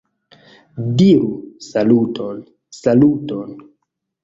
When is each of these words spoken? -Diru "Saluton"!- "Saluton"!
-Diru 1.01 1.29
"Saluton"!- 1.67 2.37
"Saluton"! 2.81 3.49